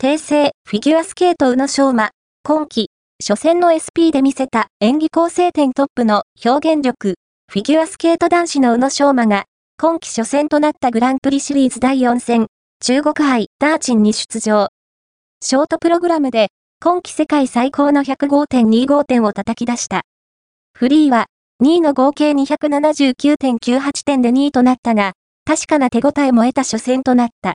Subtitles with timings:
[0.00, 2.10] 訂正、フィギュアスケート宇野昌磨、
[2.44, 7.14] 今季、初戦の SP で見せた演技構成点トップの表現力、
[7.52, 12.46] フィギュアスケート男子の宇野昌磨が、今季初戦となったグランプリシリーズ第4戦、
[12.80, 14.68] 中国杯ダーチンに出場。
[15.40, 20.02] ショートプログラムで、今季世界最高の105.25点を叩き出した。
[20.74, 21.26] フリーは、
[21.60, 27.46] 2位の合計279.98点で2位となったが、確かな手応えも得た初戦となった。